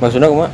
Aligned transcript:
maksudnya 0.00 0.28
kumaha? 0.32 0.50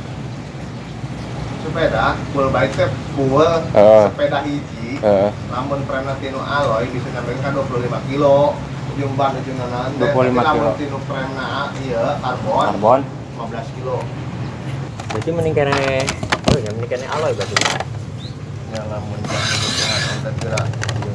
Sepeda 1.63 2.15
full 2.31 2.47
bike 2.51 2.73
teh 2.75 2.89
full 3.15 3.51
Heeh. 3.75 4.05
sepeda 4.11 4.39
hiji. 4.43 4.89
Heeh 4.99 5.29
lamun 5.51 5.79
prena 5.87 6.13
tinu 6.19 6.39
alloy 6.43 6.85
bisa 6.91 7.07
nyampe 7.15 7.31
kan 7.39 7.55
25 7.55 8.09
kilo. 8.11 8.53
Ujung 8.97 9.13
nanan 9.13 9.93
teh 9.99 10.09
25 10.09 10.15
Tapi 10.15 10.31
lamun 10.41 10.57
kilo. 10.57 10.71
tinu 10.79 10.97
prena 11.07 11.71
iya 11.85 12.17
karbon 12.19 12.65
karbon. 12.75 13.01
15 13.39 13.75
kilo. 13.79 13.97
Berarti 15.07 15.29
mending 15.31 15.55
kene 15.55 15.79
oh 16.51 16.57
ya 16.59 16.69
mending 16.75 16.91
kene 16.91 17.05
alloy 17.07 17.31
berarti 17.31 17.55
ya 18.67 18.81
lamun 18.91 19.19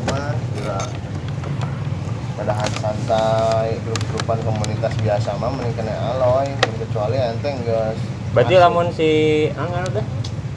mah 0.09 0.33
gerak 0.57 0.89
padahan 2.33 2.71
santai 2.81 3.77
grup-grupan 3.85 4.39
komunitas 4.43 4.93
biasa 5.05 5.37
mah 5.37 5.53
mending 5.53 5.77
kena 5.77 5.95
alloy 6.17 6.49
Mun 6.49 6.75
kecuali 6.81 7.17
ente 7.21 7.51
geus 7.63 8.01
berarti 8.33 8.55
lamun 8.57 8.89
si 8.91 9.11
anggar 9.53 9.85
teh 9.93 10.07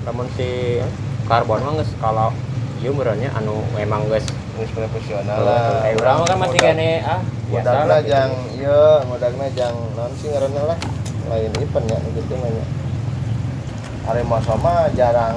lamun 0.07 0.27
si 0.35 0.79
eh, 0.79 0.89
karbon 1.27 1.59
mah 1.59 1.73
geus 1.81 1.91
kalau 1.99 2.31
ieu 2.79 2.91
beurangnya 2.91 3.31
anu 3.35 3.59
emang 3.75 4.07
geus 4.07 4.23
geus 4.55 4.71
profesional 4.71 5.43
lah 5.43 5.83
eh 5.83 5.95
urang 5.99 6.23
kan 6.23 6.37
masih 6.39 6.59
kene 6.59 7.03
ah 7.03 7.19
lah 7.85 7.99
gitu. 7.99 8.09
jang 8.09 8.31
iya 8.55 9.03
modagna 9.03 9.47
jang 9.51 9.75
naon 9.93 10.11
sih 10.15 10.31
ngaranna 10.31 10.61
lah 10.71 10.77
lain 11.25 11.51
event 11.57 11.85
ya 11.89 11.99
gitu 12.15 12.33
mah 12.37 12.49
nya 12.49 12.65
Arema 14.05 14.37
sama 14.45 14.85
jarang 14.93 15.33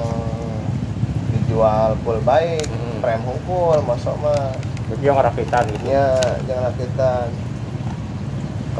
dijual 1.33 1.97
full 2.05 2.21
baik 2.21 2.63
Hmm. 2.69 3.01
prem 3.01 3.21
hungkul 3.23 3.79
masuk 3.83 4.13
mah 4.19 4.53
Jadi 4.89 5.05
yang 5.05 5.17
rakitan 5.17 5.63
gitu. 5.71 5.85
ya 5.89 6.19
jangan 6.45 6.71
kita 6.75 7.11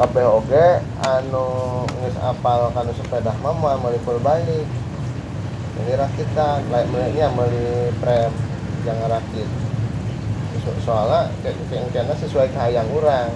kabeh 0.00 0.24
oge 0.24 0.68
anu 1.04 1.84
geus 2.00 2.16
apal 2.24 2.72
kanu 2.72 2.88
sepeda 2.96 3.36
meuli 3.44 4.00
full 4.00 4.16
balik. 4.24 4.64
Jadi 5.76 5.92
rakitan 6.00 6.64
lain 6.72 6.88
meuli 6.88 7.20
meuli 7.36 7.92
prem 8.00 8.32
jangan 8.88 9.20
rakit. 9.20 9.48
So- 10.64 10.80
soalnya 10.84 11.28
kayak 11.44 11.56
kayaknya 11.92 12.14
sesuai 12.20 12.52
kahayang 12.52 12.88
orang 12.92 13.32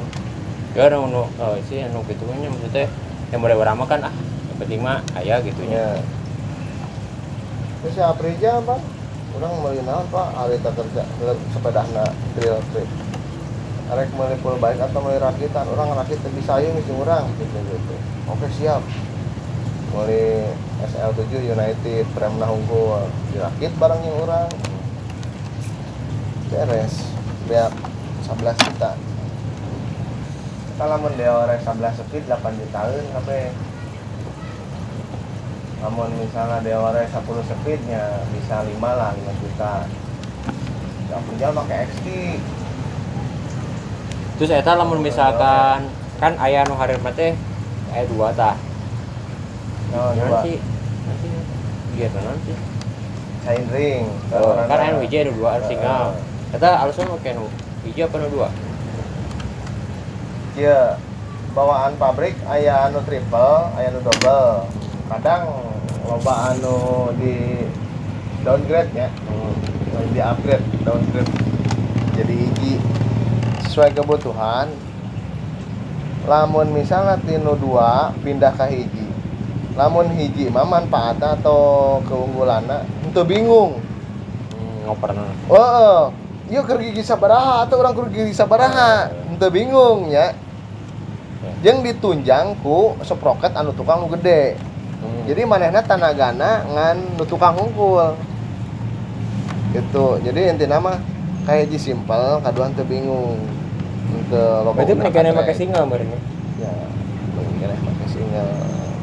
Ya 0.74 0.90
anu 0.90 1.06
nu 1.06 1.22
oh, 1.38 1.54
sih 1.70 1.86
anu 1.86 2.02
gitu 2.10 2.26
nya 2.34 2.50
maksudnya 2.50 2.90
yang 3.30 3.38
mulai 3.38 3.54
mah 3.54 3.86
kan 3.86 4.10
ah 4.10 4.14
yang 4.50 4.58
penting 4.58 4.82
mah 4.82 4.98
aya 5.14 5.38
gitu 5.38 5.62
nya. 5.70 5.78
ya 5.78 5.88
terus 7.78 7.94
ya 7.94 8.10
Aprija 8.10 8.58
bang 8.58 8.82
orang 9.38 9.52
meuli 9.62 9.80
naon 9.86 10.02
pak 10.10 10.34
hari 10.34 10.58
tak 10.58 10.74
kerja 10.74 11.06
sepeda 11.54 11.86
na 11.94 12.10
trail 12.34 12.58
trip 12.74 12.90
Arek 13.84 14.08
meuli 14.16 14.36
full 14.40 14.56
bike 14.56 14.80
atau 14.80 14.98
meuli 15.04 15.20
rakitan 15.20 15.68
orang 15.68 15.92
rakit 16.00 16.16
lebih 16.24 16.44
sayang 16.48 16.72
sih 16.80 16.94
orang. 16.96 17.28
Gitu 17.36 17.52
gitu 17.52 17.94
oke 18.24 18.46
siap 18.56 18.80
meuli 19.92 20.48
SL7 20.80 21.54
United 21.54 22.04
prem 22.16 22.34
nah 22.40 22.48
unggul 22.48 23.04
dirakit 23.30 23.72
barang 23.76 24.00
yang 24.00 24.16
orang. 24.24 24.50
Beres. 26.48 26.94
Biar 27.44 27.68
11 28.24 28.56
juta. 28.56 28.96
Kalau 30.74 30.98
dia 31.14 31.30
orang 31.30 31.60
11 31.60 32.00
speed 32.02 32.24
8 32.26 32.40
jutaan 32.58 33.04
sampai 33.14 33.52
namun 35.84 36.08
misalnya 36.16 36.64
dia 36.64 36.80
orang 36.80 37.04
10 37.04 37.20
speednya 37.20 38.24
bisa 38.32 38.64
5 38.64 38.80
lah 38.80 39.12
5 39.12 39.42
juta. 39.44 39.84
Gak 41.12 41.20
punya 41.28 41.48
pakai 41.52 41.76
XT 41.84 42.06
Terus 44.34 44.50
eta 44.50 44.74
lamun 44.74 44.98
misalkan 44.98 45.86
kan 46.18 46.32
aya 46.36 46.66
nu 46.66 46.74
hareup 46.74 47.06
teh 47.14 47.34
aya 47.90 48.04
dua 48.06 48.34
tah. 48.34 48.58
no, 49.90 50.10
Nanti 50.10 50.58
nanti 51.06 51.28
biar 51.94 52.10
nanti. 52.12 52.52
chain 53.44 53.64
ring 53.68 54.08
Oh, 54.32 54.56
kan 54.56 54.78
aya 54.80 54.90
nu 54.90 55.04
hiji 55.04 55.16
anu 55.20 55.32
dua 55.36 55.50
anu 55.54 55.64
singal. 55.68 56.06
Eta 56.50 56.80
alasan 56.80 57.06
oke 57.08 57.30
nu 57.30 57.46
hiji 57.84 58.00
apa 58.00 58.16
nu 58.16 58.26
dua? 58.28 58.48
Iya 60.54 60.98
bawaan 61.52 61.94
pabrik 61.94 62.34
aya 62.44 62.88
anu 62.88 62.98
triple 63.02 63.70
aya 63.74 63.86
anu 63.88 64.02
double 64.02 64.66
kadang 65.06 65.46
loba 66.04 66.34
anu 66.50 67.10
di 67.14 67.62
downgrade 68.42 68.90
ya 68.92 69.08
Hmm. 69.24 69.54
di 70.10 70.18
upgrade 70.18 70.66
downgrade 70.82 71.30
jadi 72.12 72.34
hiji 72.34 72.82
sesuai 73.74 73.90
kebutuhan. 73.90 74.70
Lamun 76.30 76.70
misalnya 76.70 77.18
tinu 77.26 77.58
dua 77.58 78.14
pindah 78.22 78.54
ke 78.54 78.70
hiji. 78.70 79.06
Lamun 79.74 80.06
hiji 80.14 80.46
mah 80.46 80.62
manfaatnya 80.62 81.34
atau 81.42 81.98
keunggulannya? 82.06 82.86
Itu 83.10 83.26
bingung. 83.26 83.82
Hmm, 84.54 84.86
ngoperna. 84.86 85.26
oh 85.50 86.14
yuk 86.46 86.70
ke 86.70 86.86
gigi 86.86 87.02
sabaraha 87.02 87.66
atau 87.66 87.82
orang 87.82 87.98
ke 87.98 88.14
gigi 88.14 88.32
sabaraha? 88.38 89.10
Itu 89.34 89.50
bingung 89.50 90.06
ya. 90.06 90.30
Yang 91.66 91.90
ditunjang 91.90 92.62
ku 92.62 92.94
seproket 93.02 93.58
anu 93.58 93.74
tukang 93.74 94.06
gede. 94.06 94.54
Hmm. 95.04 95.28
jadi 95.28 95.44
manehna 95.44 95.84
tanagana 95.84 96.64
ngan 96.64 97.18
nu 97.18 97.24
tukang 97.26 97.58
hungkul 97.58 98.14
gitu. 99.74 100.22
Jadi 100.22 100.40
inti 100.54 100.64
nama 100.64 100.96
kayak 101.44 101.68
ji 101.68 101.76
simpel 101.76 102.40
kaduan 102.40 102.72
teu 102.72 102.88
bingung 102.88 103.36
untuk 104.14 104.50
loba 104.62 104.78
berarti 104.78 104.92
guna 104.94 105.02
mereka 105.02 105.18
baterai. 105.18 105.38
pakai 105.42 105.54
singal 105.54 105.84
merenya. 105.90 106.18
ya 106.62 106.74
mungkin 107.34 107.68
pakai 107.74 108.08
single 108.08 108.50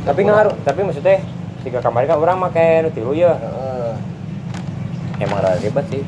Tapi 0.02 0.20
ngaruh, 0.26 0.56
tapi 0.66 0.80
maksudnya 0.82 1.22
tiga 1.62 1.78
kamar 1.78 2.10
kan 2.10 2.18
orang 2.18 2.42
nu 2.82 2.90
tilu 2.90 3.14
ya. 3.14 3.38
Emang 5.22 5.46
rada 5.46 5.62
ribet 5.62 5.86
sih. 5.94 6.02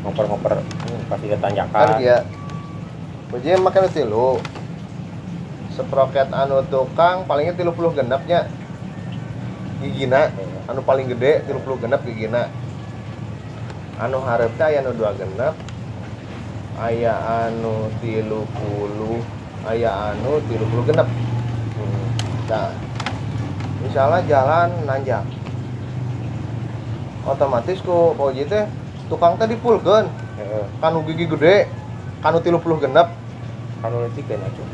Ngoper-ngoper 0.00 0.64
hmm, 0.64 1.00
pasti 1.12 1.28
ada 1.28 1.36
kan 1.36 1.40
tanjakan. 1.48 1.86
dia 2.00 2.16
Puji 3.28 3.56
makan 3.60 3.90
tilu 3.92 4.40
seproket 5.74 6.30
anu 6.30 6.62
tukang 6.70 7.26
palingnya 7.26 7.58
tilu 7.58 7.74
puluh 7.74 7.90
genapnya 7.90 8.46
gigina 9.82 10.30
anu 10.70 10.80
paling 10.86 11.10
gede 11.10 11.42
tilu 11.44 11.58
puluh 11.60 11.76
genap 11.82 12.06
gigina 12.06 12.46
anu 13.98 14.22
harap 14.22 14.54
teh 14.54 14.70
aya 14.70 14.86
anu 14.86 14.94
dua 14.94 15.10
genap 15.18 15.58
aya 16.74 17.14
anu 17.46 17.88
tilu 18.02 18.42
puluh 18.50 19.22
aya 19.62 20.12
anu 20.12 20.42
tilu 20.46 20.64
puluh 20.68 20.84
genap 20.86 21.08
Hmm. 21.74 22.06
nah 22.46 22.70
misalnya 23.82 24.22
jalan 24.30 24.70
nanjak 24.86 25.26
otomatis 27.26 27.82
ku 27.82 28.14
Puji 28.14 28.46
teh 28.46 28.62
tukang 29.10 29.34
teh 29.34 29.50
dipulkeun 29.50 30.06
Heeh. 30.38 30.64
kanu 30.78 31.02
gigi 31.02 31.26
gede 31.26 31.66
kanu 32.22 32.38
tilu 32.38 32.62
puluh 32.62 32.78
genep 32.78 33.10
Kanu 33.82 34.06
kan 34.06 34.40
atuh. 34.40 34.66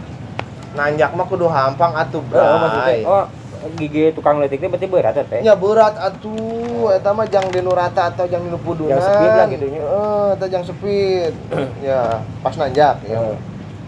nanjak 0.76 1.10
mah 1.18 1.26
kudu 1.26 1.50
hampang 1.50 1.96
atuh 1.98 2.22
Oh, 2.30 2.58
maksudnya 2.62 2.84
bray 2.84 3.00
oh 3.02 3.24
gigi 3.70 4.08
tukang 4.10 4.36
leutik 4.36 4.56
teh 4.56 4.66
berarti 4.66 4.86
berat 4.86 5.12
ya, 5.12 5.22
teh. 5.22 5.40
nya 5.40 5.52
berat 5.52 5.92
atuh 5.94 6.88
eta 6.90 7.10
mah 7.10 7.24
jang 7.24 7.44
dinu 7.46 7.70
rata 7.70 8.08
atau 8.08 8.24
jang 8.24 8.40
dinu 8.40 8.56
pudunan 8.56 8.92
Jang 8.92 9.04
speed 9.04 9.30
lah 9.30 9.46
gitu 9.46 9.66
nya. 9.66 9.80
heeh 9.80 10.26
eta 10.32 10.46
jang 10.46 10.64
speed 10.64 11.32
ya 11.84 12.00
pas 12.38 12.54
nanjak 12.54 12.96
ya 13.04 13.18
Heeh. 13.18 13.36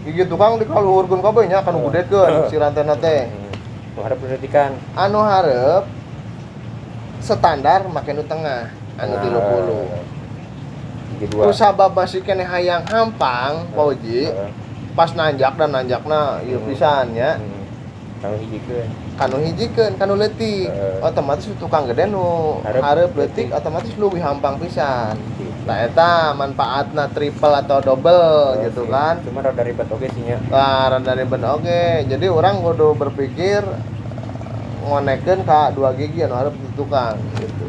gigi 0.03 0.23
tukang 0.25 0.55
dikaluhurkeun 0.55 1.19
kabeh 1.19 1.43
nya 1.45 1.59
kanu 1.59 1.87
gedekeun 1.87 2.31
si 2.49 2.55
rantena 2.55 2.93
teh 2.95 3.25
Hmm. 3.25 3.51
Tuh 3.93 4.01
harap 4.01 4.17
perhatikan. 4.17 4.73
anu 4.93 5.21
hareup 5.21 5.85
standar 7.19 7.85
make 7.87 8.09
nu 8.09 8.23
tengah 8.23 8.69
anu 8.95 9.13
tilu 9.19 9.39
puluh 9.39 9.85
Gigi 11.13 11.25
dua. 11.29 11.45
Kusabab 11.45 11.93
masih 11.93 12.19
kene 12.19 12.41
hayang 12.41 12.85
hampang 12.85 13.69
Pauji 13.71 14.27
Heeh. 14.27 14.49
pas 14.91 15.09
nanjak 15.09 15.53
dan 15.55 15.69
nanjakna 15.71 16.41
ieu 16.43 16.57
Hmm. 16.57 16.67
pisan 16.67 17.05
ya 17.13 17.37
Kanu 18.23 18.39
hijikeun. 18.39 18.87
kanu 19.13 19.35
hijikeun 19.37 19.93
kanu 19.99 20.13
leutik 20.15 20.71
Heeh. 20.71 21.03
otomatis 21.03 21.43
tukang 21.59 21.83
gede 21.85 22.07
nu 22.07 22.63
leutik. 22.63 23.11
leutik 23.13 23.47
otomatis 23.51 23.91
leuwih 23.99 24.23
hampang 24.23 24.55
pisan 24.57 25.19
Gitu. 25.35 25.51
nah 25.67 25.75
eta 25.77 26.31
manfaatna 26.31 27.11
triple 27.11 27.51
atau 27.53 27.83
double 27.83 28.55
Iya 28.57 28.71
gitu 28.71 28.87
kan 28.87 29.19
Cuma 29.23 29.43
rada 29.43 29.59
ribet 29.59 29.87
oke 29.87 30.07
sih 30.07 30.23
nya. 30.23 30.39
lah 30.47 30.87
rada 30.89 31.11
ribet 31.11 31.43
oke 31.43 31.81
jadi 32.07 32.25
orang 32.31 32.63
kudu 32.63 32.95
berpikir 32.95 33.59
eh, 33.59 33.79
ngonekeun 34.83 35.43
ka 35.43 35.75
dua 35.75 35.91
gigi 35.91 36.23
anu 36.23 36.39
hareup 36.39 36.55
di 36.55 36.67
tukang 36.73 37.19
gitu 37.35 37.67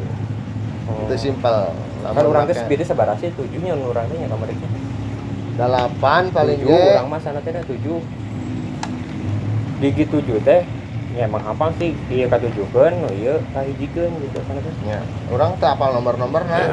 Oh. 0.85 1.09
itu 1.09 1.17
simpel 1.17 1.73
Kan 2.05 2.21
orang 2.21 2.45
teh 2.45 2.53
speednya 2.53 2.85
sabar 2.85 3.17
sih 3.17 3.33
tujuhnya 3.33 3.73
nya 3.73 4.29
kamar 4.29 4.53
teh. 4.53 4.69
delapan 5.57 6.23
paling 6.29 6.61
tujuh 6.61 6.77
orang 7.01 7.41
teh 7.41 7.51
dah 7.51 7.65
tujuh 7.65 7.99
gigi 9.85 10.09
tujuh 10.09 10.41
teh 10.41 10.65
ya 11.13 11.29
emang 11.29 11.45
hampang 11.45 11.77
sih. 11.77 11.93
Iya 12.09 12.25
ka 12.33 12.41
tujuhkeun 12.41 13.05
nu 13.05 13.09
ieu 13.13 13.37
ka 13.53 13.61
hijikeun 13.61 14.17
gitu 14.25 14.41
sana 14.49 14.65
teh 14.65 14.75
Ya, 14.89 14.99
orang 15.29 15.61
teh 15.61 15.69
apal 15.69 15.93
nomor-nomor 15.93 16.41
nah. 16.49 16.73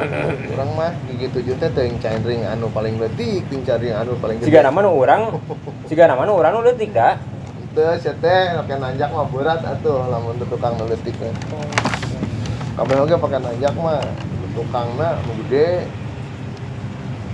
orang 0.56 0.70
mah 0.72 0.92
gigi 1.12 1.28
tujuh 1.28 1.60
teh 1.60 1.68
teuing 1.76 2.00
cain 2.00 2.24
ring 2.24 2.40
anu 2.48 2.72
paling 2.72 2.96
leutik, 2.96 3.44
ting 3.52 3.60
cain 3.68 3.76
ring 3.84 3.92
anu 3.92 4.16
paling 4.16 4.40
gede. 4.40 4.48
siga 4.48 4.64
nama 4.64 4.78
nu 4.80 4.90
urang 4.96 5.36
siga 5.92 6.08
nama 6.08 6.24
nu 6.24 6.40
urang 6.40 6.52
nu 6.56 6.60
leutik 6.64 6.96
da 6.96 7.20
terus 7.76 8.00
ya 8.04 8.16
teh 8.16 8.42
pakai 8.64 8.76
nanjak 8.80 9.08
mah 9.12 9.28
berat 9.28 9.60
atuh 9.60 10.08
lamun 10.08 10.40
tukang 10.48 10.74
nu 10.80 10.88
leutik 10.88 11.16
mah 11.20 11.32
kabeh 12.80 12.96
oge 13.04 13.16
pakai 13.20 13.40
nanjak 13.44 13.76
mah 13.76 14.00
tukangna 14.56 15.20
nu 15.28 15.32
gede. 15.44 15.84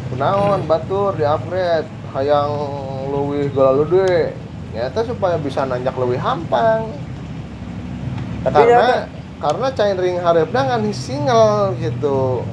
Kunaon 0.08 0.64
batur 0.64 1.12
di 1.20 1.24
upgrade 1.24 1.84
hayang 2.16 2.48
leuwih 3.12 3.52
galalude 4.72 4.92
nyata 4.92 5.00
supaya 5.04 5.36
bisa 5.40 5.64
nanjak 5.64 5.96
leuwih 5.96 6.20
hampang. 6.20 6.92
Tapi 8.44 8.54
karena 8.54 8.80
ya, 8.80 9.00
karena 9.40 9.66
cain 9.74 9.96
ring 9.98 10.18
harapna 10.20 10.60
kan 10.76 10.80
single 10.92 11.74
gitu. 11.80 12.44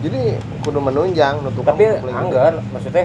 Jadi 0.00 0.40
kudu 0.64 0.80
menunjang 0.80 1.44
nu 1.44 1.52
tukang 1.52 1.76
tapi 1.76 1.84
anggar 2.08 2.56
maksudnya 2.72 3.04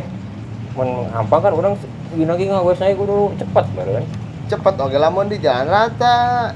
mun 0.79 1.07
hampang 1.11 1.39
kan 1.43 1.51
orang 1.51 1.75
gini 2.15 2.27
lagi 2.27 2.47
ngawas 2.47 2.79
saya 2.79 2.95
kudu 2.95 3.35
cepat 3.35 3.67
baru 3.75 3.99
kan? 3.99 4.05
Cepet 4.47 4.73
oke 4.79 4.97
lamun 4.97 5.27
di 5.27 5.37
jalan 5.43 5.67
rata. 5.67 6.51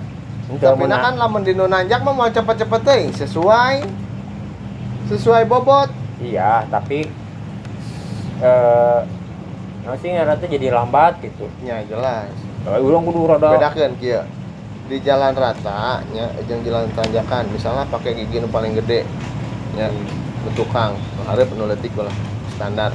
Itu 0.49 0.63
tapi 0.63 0.87
nah 0.87 1.03
kan 1.03 1.19
lamun 1.19 1.43
di 1.43 1.51
nu 1.51 1.67
nanjak 1.67 2.01
mah 2.01 2.15
mau 2.15 2.31
cepet-cepet 2.31 2.81
teh 2.87 3.01
sesuai. 3.19 3.83
Sesuai 5.11 5.43
bobot. 5.43 5.91
Iya 6.23 6.63
tapi 6.71 7.11
eh 8.39 8.99
nah 9.85 9.95
sih 9.95 10.11
rata 10.11 10.45
jadi 10.45 10.75
lambat 10.75 11.23
gitu. 11.23 11.47
Nya 11.63 11.81
jelas. 11.87 12.29
Kalau 12.65 12.83
orang 12.83 13.03
kudu 13.07 13.19
rada 13.25 13.47
bedakan 13.55 13.95
kia. 13.97 14.27
Di 14.89 14.97
jalan 15.05 15.37
rata 15.37 16.01
nya 16.11 16.33
jeung 16.49 16.65
jalan 16.65 16.89
tanjakan 16.97 17.45
misalnya 17.53 17.85
pakai 17.87 18.17
gigi 18.17 18.41
nu 18.41 18.49
paling 18.49 18.73
gede 18.73 19.05
nya 19.77 19.93
nu 20.43 20.49
tukang 20.57 20.97
nu 20.97 21.21
hareup 21.29 21.49
nu 21.53 21.69
leutik 21.69 21.93
lah 21.93 22.13
standar. 22.57 22.91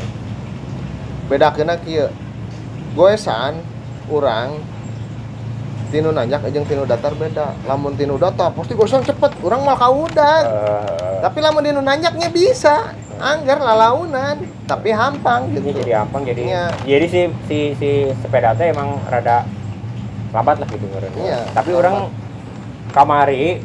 Bedakeuna 1.30 1.78
kieu 1.80 2.10
goesan 2.98 3.62
urang 4.10 4.60
tinu 5.94 6.10
nanjak 6.10 6.50
jeung 6.50 6.66
tinu 6.66 6.82
datar 6.82 7.14
beda. 7.14 7.54
Lamun 7.64 7.94
tinu 7.94 8.18
datar 8.18 8.50
pasti 8.52 8.74
goesan 8.74 9.06
cepet 9.06 9.38
urang 9.40 9.62
mah 9.62 9.78
kaudah 9.78 10.38
eh, 10.44 11.16
tapi 11.22 11.38
lamun 11.38 11.62
tinu 11.62 11.78
nanjaknya 11.78 12.28
bisa 12.28 12.90
anggar 13.16 13.58
lalaunan 13.58 14.36
tapi 14.64 14.90
hampang 14.90 15.50
gitu 15.50 15.70
jadi 15.74 16.00
hampang 16.00 16.22
jadi 16.22 16.40
Iya. 16.42 16.64
jadi 16.80 17.06
si 17.06 17.20
si 17.44 17.58
si 17.74 17.90
sepeda 18.16 18.52
teh 18.52 18.68
emang 18.68 18.98
rada 19.04 19.44
lambat 20.30 20.58
lah 20.58 20.66
gitu 20.66 20.82
ngeureun. 20.84 21.14
Iya, 21.16 21.46
tapi 21.50 21.70
lambat. 21.70 21.78
orang 21.78 21.96
kamari 22.90 23.62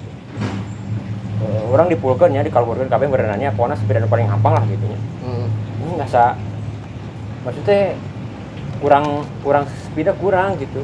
eh, 1.40 1.64
orang 1.66 1.88
dipulkeun 1.88 2.30
ya 2.32 2.42
dikalkulkeun 2.42 2.88
kabeh 2.88 3.08
berenanya 3.08 3.50
pokoknya 3.52 3.76
sepeda 3.76 4.06
paling 4.06 4.26
hampang 4.26 4.54
lah 4.54 4.64
gitu 4.66 4.84
nya 4.84 5.00
Hmm. 5.20 5.48
ini 5.80 5.92
nggak 5.96 6.12
maksudnya 7.42 7.94
kurang 8.78 9.06
kurang 9.40 9.64
sepeda 9.84 10.12
kurang 10.14 10.56
gitu 10.56 10.82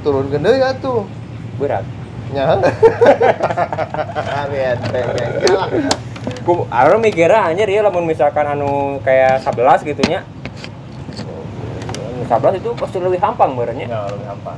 turun 0.00 0.28
gede 0.28 0.52
ya 0.56 0.70
tuh 0.74 1.04
berat 1.56 1.82
bete 4.46 4.90
lah 5.52 5.68
ku 6.48 6.64
orang 6.72 7.04
mikirnya 7.04 7.52
anjir 7.52 7.68
ya 7.68 7.84
lamun 7.84 8.08
misalkan 8.08 8.48
anu 8.48 8.96
kayak 9.04 9.44
11 9.44 9.84
gitu 9.84 10.00
nya 10.08 10.24
11 12.24 12.56
itu 12.56 12.72
pasti 12.72 12.96
lebih 12.96 13.20
hampang 13.20 13.52
berennya 13.52 13.84
ya 13.84 14.08
lebih 14.08 14.32
hampang 14.32 14.56